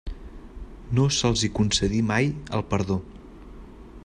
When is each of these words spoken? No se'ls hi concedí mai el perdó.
No 0.99 1.05
se'ls 1.17 1.45
hi 1.47 1.51
concedí 1.59 2.01
mai 2.09 2.33
el 2.59 2.67
perdó. 2.73 2.99